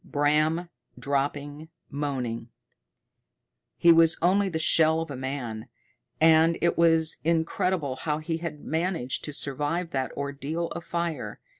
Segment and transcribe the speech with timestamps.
[0.03, 2.49] Bram dropping, moaning;
[3.77, 5.67] he was only the shell of a man,
[6.19, 11.39] and it was incredible how he had managed to survive that ordeal of fire.